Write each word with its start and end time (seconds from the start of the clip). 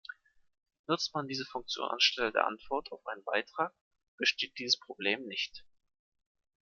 Nutzt 0.87 1.13
man 1.13 1.27
diese 1.27 1.45
Funktion 1.45 1.87
anstelle 1.91 2.31
der 2.31 2.47
Antwort 2.47 2.91
auf 2.91 3.05
einen 3.05 3.23
Beitrag, 3.23 3.71
besteht 4.17 4.57
dieses 4.57 4.79
Problem 4.79 5.27
nicht. 5.27 5.63